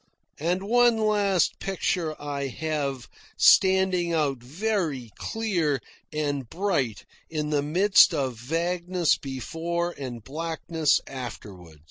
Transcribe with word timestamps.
And 0.39 0.63
one 0.63 0.97
last 0.97 1.59
picture 1.59 2.19
I 2.19 2.47
have, 2.47 3.07
standing 3.37 4.13
out 4.15 4.39
very 4.39 5.11
clear 5.19 5.79
and 6.11 6.49
bright 6.49 7.05
in 7.29 7.51
the 7.51 7.61
midst 7.61 8.11
of 8.11 8.33
vagueness 8.35 9.15
before 9.15 9.91
and 9.91 10.23
blackness 10.23 11.01
afterward. 11.05 11.79